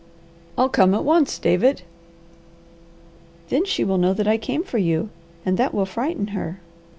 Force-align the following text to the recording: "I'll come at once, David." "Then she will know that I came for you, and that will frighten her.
"I'll 0.57 0.67
come 0.67 0.95
at 0.95 1.03
once, 1.05 1.37
David." 1.37 1.83
"Then 3.49 3.65
she 3.65 3.83
will 3.83 3.99
know 3.99 4.15
that 4.15 4.27
I 4.27 4.39
came 4.39 4.63
for 4.63 4.79
you, 4.79 5.11
and 5.45 5.57
that 5.59 5.75
will 5.75 5.85
frighten 5.85 6.29
her. 6.29 6.59